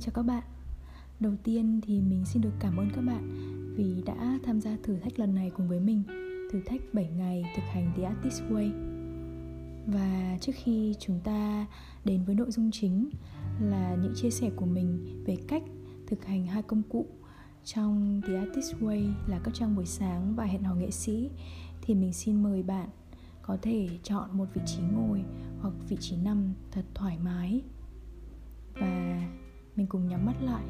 [0.00, 0.42] Xin chào các bạn.
[1.20, 3.34] Đầu tiên thì mình xin được cảm ơn các bạn
[3.76, 6.02] vì đã tham gia thử thách lần này cùng với mình,
[6.52, 8.70] Thử thách 7 ngày thực hành The Artist Way.
[9.86, 11.66] Và trước khi chúng ta
[12.04, 13.10] đến với nội dung chính
[13.60, 15.62] là những chia sẻ của mình về cách
[16.06, 17.06] thực hành hai công cụ
[17.64, 21.30] trong The Artist Way là các trang buổi sáng và hẹn hò nghệ sĩ,
[21.82, 22.88] thì mình xin mời bạn
[23.42, 25.24] có thể chọn một vị trí ngồi
[25.60, 27.62] hoặc vị trí nằm thật thoải mái.
[28.74, 29.20] Và
[29.80, 30.64] mình cùng nhắm mắt lại.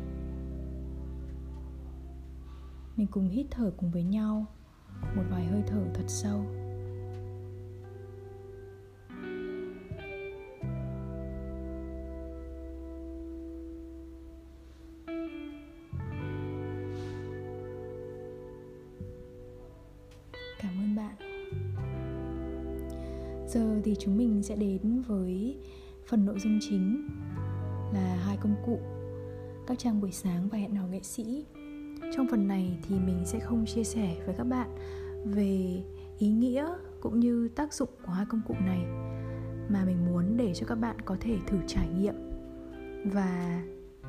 [2.97, 4.47] Mình cùng hít thở cùng với nhau
[5.17, 6.45] một vài hơi thở thật sâu.
[20.61, 21.17] Cảm ơn bạn.
[23.49, 25.59] Giờ thì chúng mình sẽ đến với
[26.07, 27.09] phần nội dung chính
[27.93, 29.00] là hai công cụ
[29.67, 31.45] các trang buổi sáng và hẹn hò nghệ sĩ.
[32.17, 34.69] Trong phần này thì mình sẽ không chia sẻ với các bạn
[35.25, 35.83] về
[36.19, 36.69] ý nghĩa
[37.01, 38.85] cũng như tác dụng của hai công cụ này
[39.69, 42.15] mà mình muốn để cho các bạn có thể thử trải nghiệm
[43.13, 43.63] và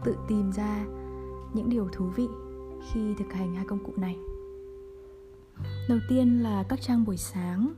[0.03, 0.85] tự tìm ra
[1.53, 2.27] những điều thú vị
[2.91, 4.15] khi thực hành hai công cụ này.
[5.89, 7.73] Đầu tiên là các trang buổi sáng.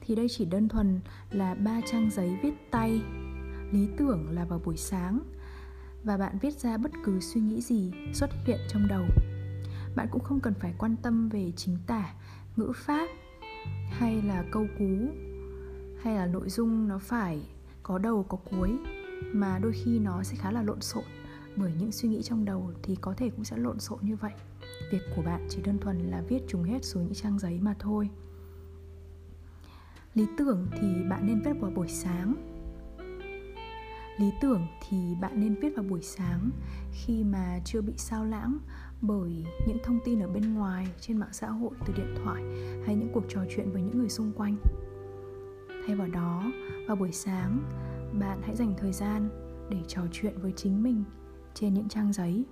[0.00, 1.00] Thì đây chỉ đơn thuần
[1.30, 3.02] là ba trang giấy viết tay,
[3.72, 5.20] lý tưởng là vào buổi sáng
[6.04, 9.04] và bạn viết ra bất cứ suy nghĩ gì xuất hiện trong đầu.
[9.96, 12.14] Bạn cũng không cần phải quan tâm về chính tả,
[12.56, 13.08] ngữ pháp,
[13.90, 14.88] hay là câu cú,
[16.02, 17.42] hay là nội dung nó phải
[17.82, 18.70] có đầu, có cuối,
[19.32, 21.04] mà đôi khi nó sẽ khá là lộn xộn.
[21.56, 24.32] Bởi những suy nghĩ trong đầu thì có thể cũng sẽ lộn xộn như vậy.
[24.92, 27.74] Việc của bạn chỉ đơn thuần là viết chúng hết xuống những trang giấy mà
[27.78, 28.10] thôi.
[30.14, 32.57] Lý tưởng thì bạn nên viết vào buổi sáng
[34.18, 36.50] lý tưởng thì bạn nên viết vào buổi sáng
[36.92, 38.58] khi mà chưa bị sao lãng
[39.00, 42.42] bởi những thông tin ở bên ngoài, trên mạng xã hội, từ điện thoại
[42.86, 44.56] hay những cuộc trò chuyện với những người xung quanh.
[45.86, 46.52] Thay vào đó,
[46.86, 47.60] vào buổi sáng,
[48.20, 49.28] bạn hãy dành thời gian
[49.70, 51.04] để trò chuyện với chính mình
[51.54, 52.44] trên những trang giấy.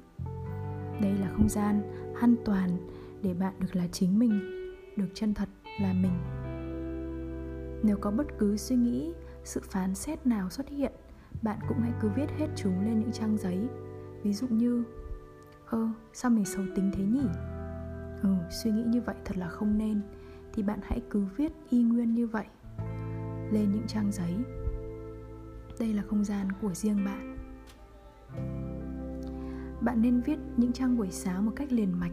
[1.01, 1.83] Đây là không gian
[2.21, 2.89] an toàn
[3.23, 4.41] để bạn được là chính mình,
[4.97, 5.49] được chân thật
[5.81, 6.19] là mình.
[7.83, 9.13] Nếu có bất cứ suy nghĩ,
[9.45, 10.93] sự phán xét nào xuất hiện
[11.43, 13.69] bạn cũng hãy cứ viết hết chúng lên những trang giấy.
[14.23, 14.85] Ví dụ như,
[15.67, 17.29] ơ, sao mình xấu tính thế nhỉ?
[18.23, 20.01] Ừ suy nghĩ như vậy thật là không nên.
[20.53, 22.47] Thì bạn hãy cứ viết y nguyên như vậy
[23.53, 24.35] lên những trang giấy.
[25.79, 27.37] Đây là không gian của riêng bạn.
[29.81, 32.13] Bạn nên viết những trang buổi sáng một cách liền mạch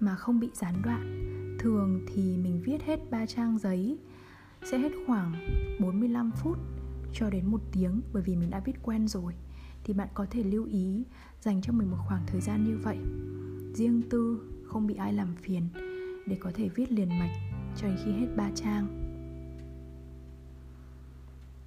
[0.00, 1.22] mà không bị gián đoạn.
[1.58, 3.98] Thường thì mình viết hết ba trang giấy,
[4.64, 5.32] sẽ hết khoảng
[5.80, 6.58] 45 phút
[7.18, 9.34] cho đến một tiếng, bởi vì mình đã viết quen rồi,
[9.84, 11.04] thì bạn có thể lưu ý
[11.40, 12.98] dành cho mình một khoảng thời gian như vậy.
[13.74, 15.68] Riêng tư, không bị ai làm phiền,
[16.26, 17.32] để có thể viết liền mạch
[17.76, 19.02] cho đến khi hết ba trang.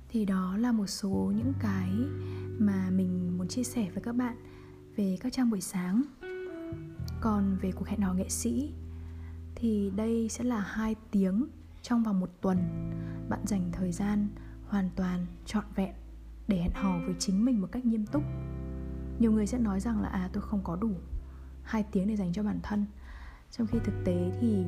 [0.10, 1.90] Thì đó là một số những cái
[2.60, 4.36] mà mình muốn chia sẻ với các bạn
[4.96, 6.04] về các trang buổi sáng.
[7.22, 8.74] Còn về cuộc hẹn hò nghệ sĩ,
[9.56, 11.46] thì đây sẽ là hai tiếng
[11.82, 12.58] trong vòng một tuần
[13.30, 14.28] bạn dành thời gian
[14.70, 15.94] hoàn toàn trọn vẹn
[16.48, 18.24] để hẹn hò với chính mình một cách nghiêm túc.
[19.20, 20.92] Nhiều người sẽ nói rằng là à tôi không có đủ
[21.64, 22.86] hai tiếng để dành cho bản thân.
[23.52, 24.66] Trong khi thực tế thì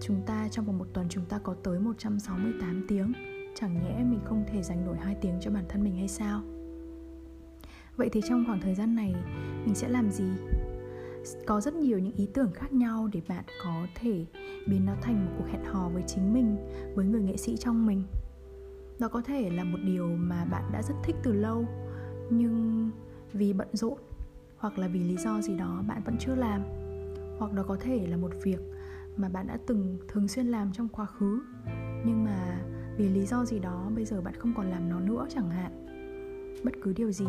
[0.00, 3.12] chúng ta trong vòng một tuần chúng ta có tới 168 tiếng.
[3.54, 6.42] Chẳng nhẽ mình không thể dành nổi hai tiếng cho bản thân mình hay sao?
[7.96, 9.14] Vậy thì trong khoảng thời gian này,
[9.64, 10.28] mình sẽ làm gì?
[11.46, 14.26] Có rất nhiều những ý tưởng khác nhau để bạn có thể
[14.66, 16.56] biến nó thành một cuộc hẹn hò với chính mình,
[16.94, 18.02] với người nghệ sĩ trong mình
[18.98, 21.66] nó có thể là một điều mà bạn đã rất thích từ lâu,
[22.30, 22.90] nhưng
[23.32, 23.98] vì bận rộn
[24.56, 26.62] hoặc là vì lý do gì đó bạn vẫn chưa làm,
[27.38, 28.60] hoặc đó có thể là một việc
[29.16, 31.42] mà bạn đã từng thường xuyên làm trong quá khứ,
[32.06, 32.60] nhưng mà
[32.96, 35.86] vì lý do gì đó bây giờ bạn không còn làm nó nữa chẳng hạn.
[36.64, 37.26] Bất cứ điều gì.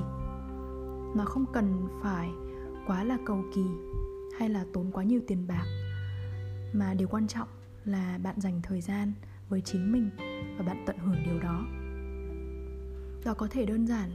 [1.15, 2.29] Nó không cần phải
[2.87, 3.65] quá là cầu kỳ
[4.39, 5.65] hay là tốn quá nhiều tiền bạc,
[6.73, 7.47] mà điều quan trọng
[7.85, 9.13] là bạn dành thời gian
[9.49, 10.09] với chính mình
[10.57, 11.65] và bạn tận hưởng điều đó.
[13.25, 14.09] Đó có thể đơn giản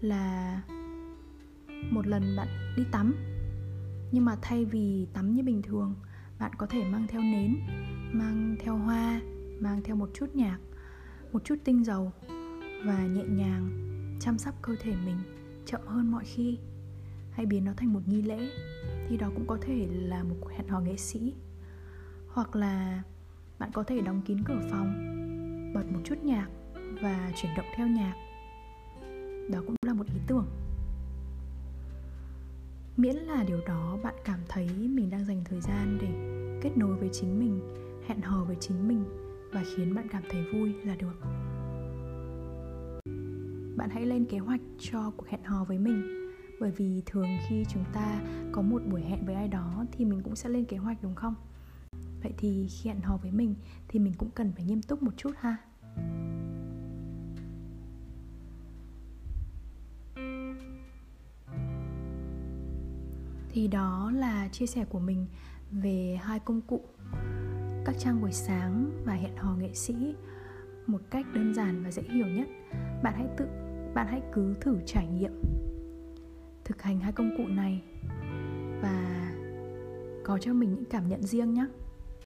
[0.00, 0.62] là
[1.90, 3.14] một lần bạn đi tắm,
[4.12, 5.94] nhưng mà thay vì tắm như bình thường,
[6.38, 7.56] bạn có thể mang theo nến,
[8.12, 9.20] mang theo hoa,
[9.60, 10.58] mang theo một chút nhạc,
[11.32, 12.12] một chút tinh dầu
[12.84, 13.70] và nhẹ nhàng
[14.20, 15.18] chăm sóc cơ thể mình
[15.66, 16.58] chậm hơn mọi khi.
[17.30, 18.50] Hay biến nó thành một nghi lễ,
[19.08, 21.34] thì đó cũng có thể là một cuộc hẹn hò nghệ sĩ.
[22.28, 23.02] Hoặc là
[23.58, 24.92] bạn có thể đóng kín cửa phòng,
[25.74, 26.48] bật một chút nhạc
[27.02, 28.14] và chuyển động theo nhạc.
[29.50, 30.46] Đó cũng là một ý tưởng.
[32.96, 36.08] Miễn là điều đó, bạn cảm thấy mình đang dành thời gian để
[36.62, 37.60] kết nối với chính mình,
[38.06, 39.04] hẹn hò với chính mình
[39.52, 41.20] và khiến bạn cảm thấy vui là được.
[43.76, 46.30] Bạn hãy lên kế hoạch cho cuộc hẹn hò với mình,
[46.60, 48.20] bởi vì thường khi chúng ta
[48.52, 51.14] có một buổi hẹn với ai đó thì mình cũng sẽ lên kế hoạch, đúng
[51.14, 51.34] không?
[52.24, 53.54] Vậy thì khi hẹn hò với mình
[53.88, 55.56] thì mình cũng cần phải nghiêm túc một chút ha.
[63.48, 65.26] Thì đó là chia sẻ của mình
[65.70, 66.84] về hai công cụ,
[67.84, 70.14] các trang buổi sáng và hẹn hò nghệ sĩ
[70.86, 72.48] một cách đơn giản và dễ hiểu nhất.
[73.02, 73.46] Bạn hãy tự,
[73.94, 75.32] bạn hãy cứ thử trải nghiệm
[76.64, 77.82] thực hành hai công cụ này
[78.82, 79.30] và
[80.24, 81.66] có cho mình những cảm nhận riêng nhé